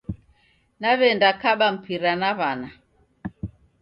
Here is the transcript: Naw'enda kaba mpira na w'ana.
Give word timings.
Naw'enda 0.79 1.29
kaba 1.41 1.67
mpira 1.75 2.11
na 2.21 2.29
w'ana. 2.37 2.69